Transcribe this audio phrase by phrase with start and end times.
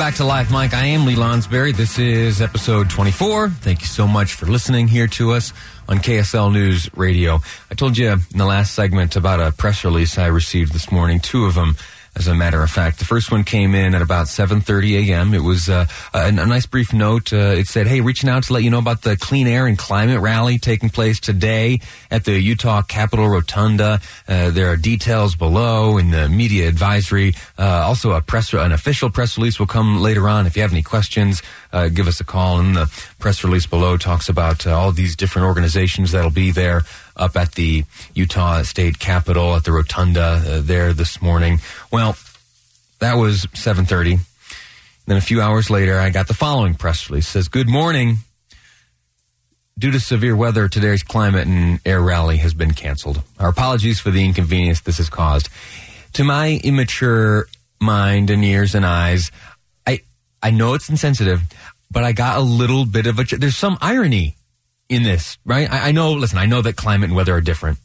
[0.00, 0.72] Back to life, Mike.
[0.72, 1.76] I am Lee Lonsberry.
[1.76, 3.50] This is episode 24.
[3.50, 5.52] Thank you so much for listening here to us
[5.90, 7.40] on KSL News Radio.
[7.70, 11.20] I told you in the last segment about a press release I received this morning,
[11.20, 11.76] two of them
[12.16, 12.98] as a matter of fact.
[12.98, 15.34] The first one came in at about 7:30 a.m.
[15.34, 17.32] It was uh, a, a, nice brief note.
[17.32, 19.78] Uh, it said, "Hey, reaching out to let you know about the clean air and
[19.78, 24.00] climate rally taking place today at the Utah Capitol Rotunda.
[24.28, 27.34] Uh, there are details below in the media advisory.
[27.58, 30.46] Uh, also, a press, an official press release will come later on.
[30.46, 32.58] If you have any questions, uh, give us a call.
[32.58, 32.86] And the
[33.18, 36.82] press release below talks about uh, all these different organizations that'll be there."
[37.16, 41.60] Up at the Utah State Capitol at the Rotunda uh, there this morning.
[41.90, 42.16] Well,
[42.98, 44.20] that was 7:30.
[45.06, 47.28] Then a few hours later, I got the following press release.
[47.28, 48.18] It says, "Good morning.
[49.78, 53.22] Due to severe weather, today's climate and air rally has been canceled.
[53.38, 55.48] Our apologies for the inconvenience this has caused.
[56.14, 57.46] To my immature
[57.80, 59.30] mind and ears and eyes,
[59.86, 60.00] I
[60.42, 61.40] I know it's insensitive,
[61.90, 63.24] but I got a little bit of a.
[63.24, 64.36] There's some irony
[64.90, 65.70] in this, right?
[65.70, 67.78] I, I, know, listen, I know that climate and weather are different.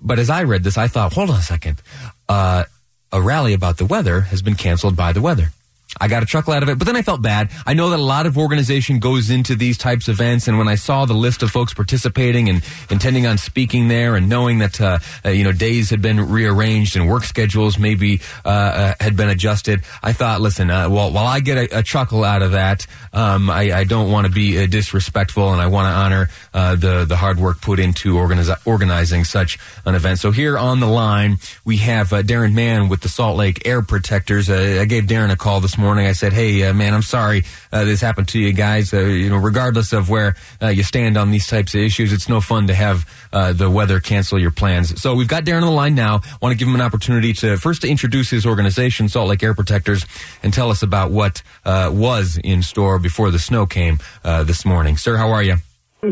[0.00, 1.82] But as I read this, I thought, hold on a second.
[2.28, 2.64] Uh,
[3.12, 5.52] a rally about the weather has been canceled by the weather.
[5.98, 7.50] I got a chuckle out of it, but then I felt bad.
[7.64, 10.68] I know that a lot of organization goes into these types of events, and when
[10.68, 14.78] I saw the list of folks participating and intending on speaking there, and knowing that
[14.82, 19.16] uh, uh, you know days had been rearranged and work schedules maybe uh, uh had
[19.16, 22.52] been adjusted, I thought, listen, uh, while while I get a, a chuckle out of
[22.52, 26.28] that, um, I, I, don't want to be uh, disrespectful, and I want to honor
[26.76, 30.18] the the hard work put into organiz- organizing such an event.
[30.18, 34.50] So here on the line we have Darren Mann with the Salt Lake Air Protectors.
[34.50, 36.06] I gave Darren a call this morning.
[36.06, 38.92] I said, "Hey, uh, man, I'm sorry uh, this happened to you guys.
[38.92, 42.28] Uh, you know, regardless of where uh, you stand on these types of issues, it's
[42.28, 45.68] no fun to have uh, the weather cancel your plans." So we've got Darren on
[45.68, 46.20] the line now.
[46.42, 49.54] Want to give him an opportunity to first to introduce his organization, Salt Lake Air
[49.54, 50.04] Protectors,
[50.42, 54.96] and tell us about what uh, was in store before the snow came this morning.
[54.96, 55.56] Sir, how are you?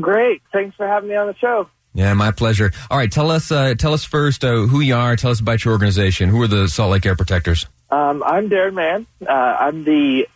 [0.00, 0.42] Great.
[0.52, 1.68] Thanks for having me on the show.
[1.96, 2.72] Yeah, my pleasure.
[2.90, 5.16] All right, tell us uh, tell us first uh, who you are.
[5.16, 6.28] Tell us about your organization.
[6.28, 7.66] Who are the Salt Lake Air Protectors?
[7.90, 9.06] Um, I'm Darren Mann.
[9.26, 10.26] Uh, I'm the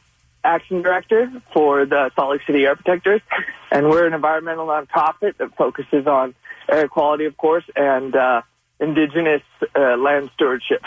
[0.44, 3.20] action director for the Salt Lake City Air Protectors,
[3.70, 6.34] and we're an environmental nonprofit that focuses on
[6.68, 8.42] air quality, of course, and uh,
[8.78, 9.42] indigenous
[9.76, 10.82] uh, land stewardship.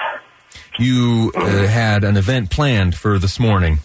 [0.80, 3.80] You uh, had an event planned for this morning.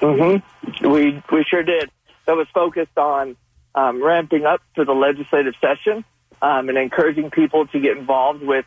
[0.00, 0.88] Mm-hmm.
[0.88, 1.90] We we sure did.
[2.26, 3.36] That was focused on
[3.74, 6.04] um, ramping up for the legislative session
[6.42, 8.66] um, and encouraging people to get involved with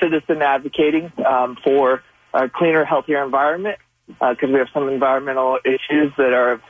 [0.00, 2.02] citizen advocating um, for
[2.34, 6.62] a cleaner, healthier environment because uh, we have some environmental issues that are of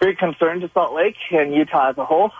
[0.00, 2.30] great concern to Salt Lake and Utah as a whole.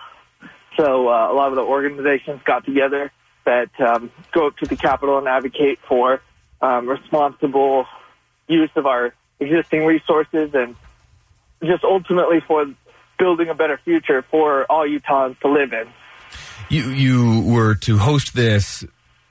[0.77, 3.11] So uh, a lot of the organizations got together
[3.45, 6.21] that um, go up to the Capitol and advocate for
[6.61, 7.85] um, responsible
[8.47, 10.75] use of our existing resources and
[11.63, 12.65] just ultimately for
[13.17, 15.87] building a better future for all Utahns to live in.
[16.69, 18.85] You you were to host this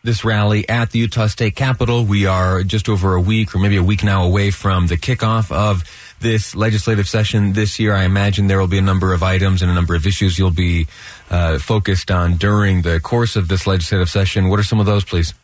[0.09, 2.03] this rally at the Utah State Capitol.
[2.03, 5.53] We are just over a week or maybe a week now away from the kickoff
[5.53, 5.85] of
[6.19, 7.93] this legislative session this year.
[7.93, 10.51] I imagine there will be a number of items and a number of issues you'll
[10.51, 10.87] be
[11.29, 14.49] uh, focused on during the course of this legislative session.
[14.49, 15.35] What are some of those, please?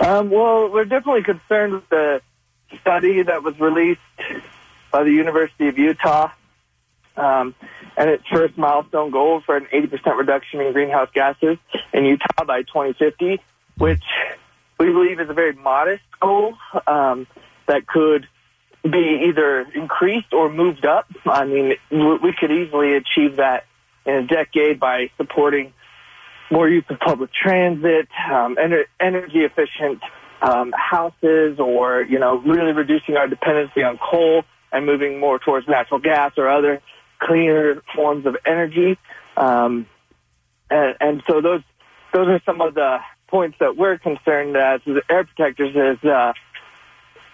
[0.00, 2.22] Um, well, we're definitely concerned with the
[2.80, 4.00] study that was released
[4.90, 6.30] by the University of Utah
[7.16, 7.54] um,
[7.96, 11.58] and its first milestone goal for an 80% reduction in greenhouse gases
[11.92, 13.40] in Utah by 2050,
[13.78, 14.02] which
[14.78, 16.54] we believe is a very modest goal
[16.86, 17.26] um,
[17.66, 18.26] that could
[18.82, 21.06] be either increased or moved up.
[21.24, 23.64] I mean, we could easily achieve that
[24.04, 25.72] in a decade by supporting
[26.50, 30.02] more use of public transit, um, ener- energy efficient
[30.42, 35.68] um, houses, or you know, really reducing our dependency on coal and moving more towards
[35.68, 36.82] natural gas or other
[37.22, 38.98] cleaner forms of energy.
[39.36, 39.86] Um,
[40.70, 41.62] and, and, so those
[42.12, 42.98] those are some of the
[43.28, 46.32] points that we're concerned as air protectors is, uh,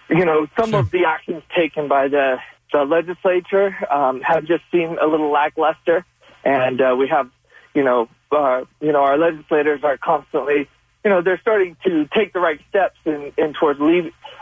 [0.09, 2.39] you know, some of the actions taken by the,
[2.71, 6.05] the legislature um, have just seemed a little lackluster.
[6.43, 7.29] And uh, we have,
[7.73, 10.69] you know, uh, you know, our legislators are constantly,
[11.03, 13.79] you know, they're starting to take the right steps in, in towards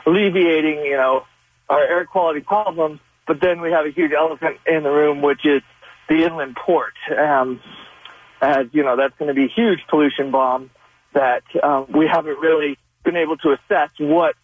[0.05, 1.25] alleviating, you know,
[1.69, 2.99] our air quality problems.
[3.27, 5.61] But then we have a huge elephant in the room, which is
[6.09, 6.93] the inland port.
[7.15, 7.59] Um,
[8.41, 10.69] as you know, that's going to be a huge pollution bomb
[11.13, 14.35] that um, we haven't really been able to assess what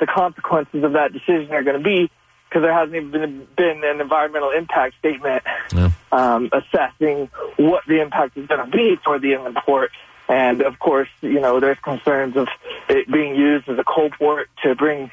[0.00, 2.10] the consequences of that decision are going to be
[2.48, 5.42] because there hasn't even been, been an environmental impact statement
[5.72, 5.90] Yeah.
[6.10, 9.90] um, assessing what the impact is going to be for the inland port.
[10.28, 12.48] And of course, you know, there's concerns of
[12.88, 15.10] it being used as a coal port to bring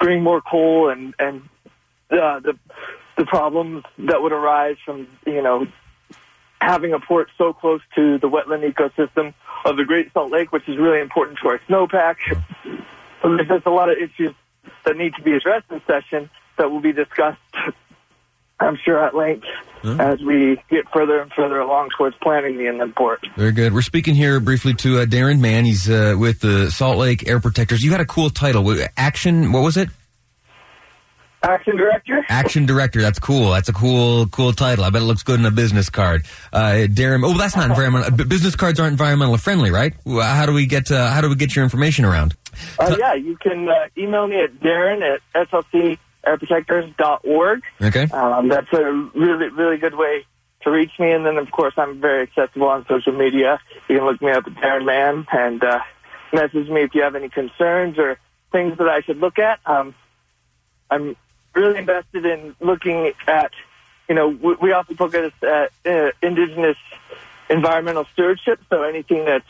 [0.00, 1.42] bring more coal and and
[2.14, 2.58] uh, the
[3.16, 5.66] the problems that would arise from you know
[6.60, 9.34] having a port so close to the wetland ecosystem
[9.64, 12.16] of the Great Salt Lake, which is really important to our snowpack.
[13.22, 14.34] So there's a lot of issues
[14.84, 17.40] that need to be addressed in session that will be discussed,
[18.60, 19.46] I'm sure, at length
[19.84, 23.26] as we get further and further along towards planning the inland port.
[23.36, 23.74] Very good.
[23.74, 25.64] We're speaking here briefly to uh, Darren Mann.
[25.64, 27.82] He's uh, with the Salt Lake Air Protectors.
[27.82, 28.74] You had a cool title.
[28.96, 29.90] Action, what was it?
[31.44, 32.24] Action Director?
[32.28, 33.00] Action Director.
[33.00, 33.50] That's cool.
[33.50, 34.84] That's a cool, cool title.
[34.84, 36.24] I bet it looks good in a business card.
[36.52, 38.26] Uh, Darren, oh, that's not environmental.
[38.26, 39.92] Business cards aren't environmental friendly, right?
[40.06, 42.34] How do we get, uh, how do we get your information around?
[42.78, 47.62] Uh, yeah, you can uh, email me at darren at slcairprotectors.org.
[47.82, 48.04] Okay.
[48.04, 50.24] Um, that's a really, really good way
[50.62, 51.12] to reach me.
[51.12, 53.60] And then, of course, I'm very accessible on social media.
[53.88, 55.80] You can look me up at Darren Mann and uh,
[56.32, 58.18] message me if you have any concerns or
[58.50, 59.60] things that I should look at.
[59.66, 59.94] Um,
[60.90, 61.16] I'm
[61.54, 63.50] really invested in looking at,
[64.08, 66.76] you know, we, we also focus at uh, indigenous
[67.48, 68.60] environmental stewardship.
[68.70, 69.44] So anything that's,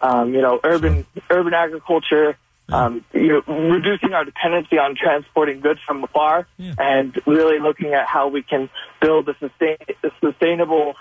[0.00, 2.36] um, you know, urban urban agriculture,
[2.68, 6.46] um, you know, reducing our dependency on transporting goods from afar,
[6.78, 8.68] and really looking at how we can
[9.00, 10.94] build a, sustain, a sustainable,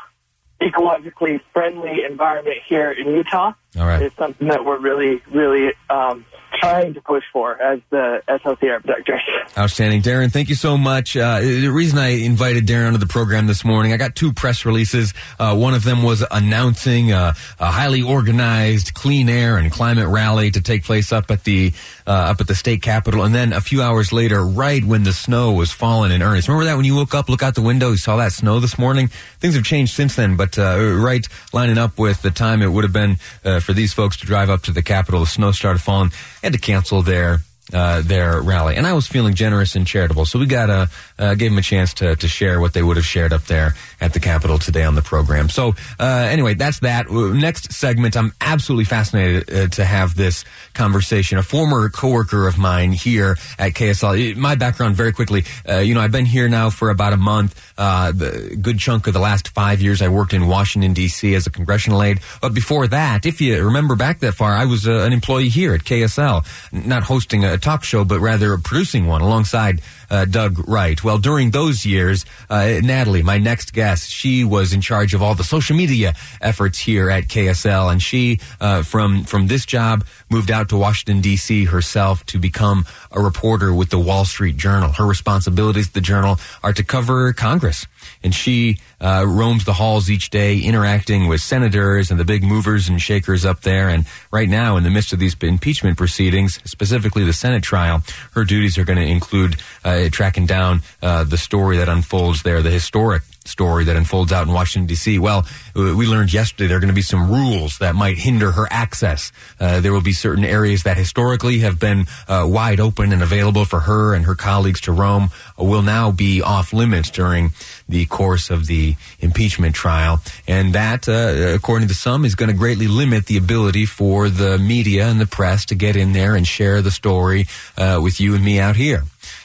[0.59, 3.53] ecologically friendly environment here in Utah.
[3.77, 4.01] All right.
[4.01, 6.25] Is something that we're really, really um,
[6.61, 9.21] trying to push for as the SLC Air Protectors.
[9.57, 10.01] Outstanding.
[10.01, 11.17] Darren, thank you so much.
[11.17, 14.65] Uh, the reason I invited Darren onto the program this morning, I got two press
[14.65, 15.13] releases.
[15.39, 20.51] Uh, one of them was announcing uh, a highly organized clean air and climate rally
[20.51, 21.73] to take place up at the
[22.07, 23.23] uh, up at the state capitol.
[23.23, 26.47] And then a few hours later, right when the snow was falling in earnest.
[26.47, 28.77] Remember that when you woke up, look out the window, you saw that snow this
[28.77, 29.07] morning?
[29.39, 32.83] Things have changed since then, but uh, right lining up with the time it would
[32.83, 33.17] have been
[33.61, 36.11] for these folks to drive up to the capitol, the snow started falling,
[36.51, 37.39] had to cancel their
[37.73, 38.75] uh, their rally.
[38.75, 40.25] And I was feeling generous and charitable.
[40.25, 42.97] So we got a, uh, gave them a chance to, to share what they would
[42.97, 45.49] have shared up there at the Capitol today on the program.
[45.49, 47.07] So, uh, anyway, that's that.
[47.07, 51.37] Uh, Next segment, I'm absolutely fascinated uh, to have this conversation.
[51.37, 56.11] A former coworker of mine here at KSL, my background very quickly, you know, I've
[56.11, 57.55] been here now for about a month.
[57.77, 61.33] The good chunk of the last five years, I worked in Washington, D.C.
[61.33, 62.19] as a congressional aide.
[62.41, 65.81] But before that, if you remember back that far, I was an employee here at
[65.81, 71.01] KSL, not hosting a talk show, but rather producing one alongside uh, Doug Wright.
[71.03, 75.35] Well, during those years, uh, Natalie, my next guest, she was in charge of all
[75.35, 80.49] the social media efforts here at KSL, and she, uh, from from this job, moved
[80.49, 81.65] out to Washington D.C.
[81.65, 84.91] herself to become a reporter with the Wall Street Journal.
[84.93, 87.85] Her responsibilities at the Journal are to cover Congress,
[88.23, 92.87] and she uh, roams the halls each day, interacting with senators and the big movers
[92.87, 93.89] and shakers up there.
[93.89, 98.01] And right now, in the midst of these impeachment proceedings, specifically the Senate trial,
[98.31, 102.61] her duties are going to include uh, tracking down uh, the story that unfolds there,
[102.61, 105.19] the historic story that unfolds out in Washington D.C.
[105.19, 108.51] Well, uh, we learned yesterday there are going to be some rules that might hinder
[108.51, 109.31] her access.
[109.59, 113.65] Uh, there will be certain areas that historically have been uh, wide open and available
[113.65, 115.29] for her and her colleagues to roam
[115.59, 117.51] uh, will now be off limits during
[117.87, 122.57] the course of the impeachment trial, and that, uh, according to some, is going to
[122.57, 126.47] greatly limit the ability for the media and the press to get in there and
[126.47, 129.03] share the story uh, with you and me out here.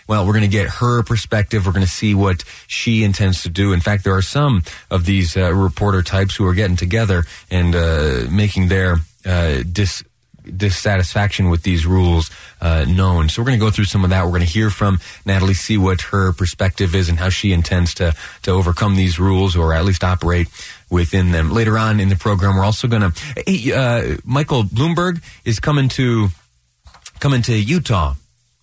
[0.09, 1.67] Well, we're going to get her perspective.
[1.67, 3.73] We're going to see what she intends to do.
[3.73, 7.75] In fact, there are some of these uh, reporter types who are getting together and
[7.75, 10.05] uh, making their uh, dis
[10.47, 13.29] dissatisfaction with these rules uh, known.
[13.29, 14.25] So we're going to go through some of that.
[14.25, 17.95] We're going to hear from Natalie, see what her perspective is and how she intends
[17.95, 20.49] to to overcome these rules or at least operate
[20.91, 21.51] within them.
[21.51, 23.23] Later on in the program, we're also going to.
[23.47, 26.29] Hey, uh, Michael Bloomberg is coming to
[27.19, 28.15] coming to Utah.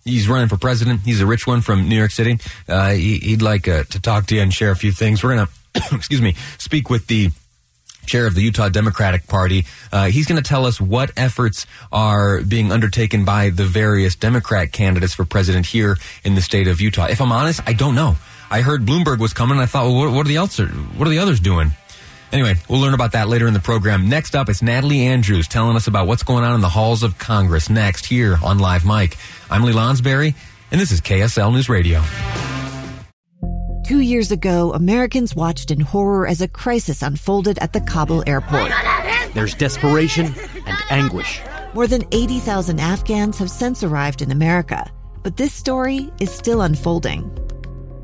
[0.04, 1.00] He's running for president.
[1.00, 2.38] He's a rich one from New York City.
[2.68, 5.22] Uh, he, he'd like uh, to talk to you and share a few things.
[5.22, 5.48] We're to,
[5.92, 7.30] excuse me, speak with the
[8.04, 9.64] chair of the Utah Democratic Party.
[9.90, 14.72] Uh, he's going to tell us what efforts are being undertaken by the various Democrat
[14.72, 17.06] candidates for president here in the state of Utah.
[17.06, 18.16] If I'm honest, I don't know.
[18.50, 20.58] I heard Bloomberg was coming, and I thought, well, what are the else?
[20.58, 21.72] What are the others doing?
[22.34, 24.08] Anyway, we'll learn about that later in the program.
[24.08, 27.16] Next up, it's Natalie Andrews telling us about what's going on in the halls of
[27.16, 29.16] Congress next here on Live Mic.
[29.48, 30.34] I'm Lee Lonsberry,
[30.72, 32.02] and this is KSL News Radio.
[33.86, 38.72] Two years ago, Americans watched in horror as a crisis unfolded at the Kabul airport.
[39.32, 40.34] There's desperation
[40.66, 41.40] and anguish.
[41.72, 44.90] More than 80,000 Afghans have since arrived in America,
[45.22, 47.43] but this story is still unfolding.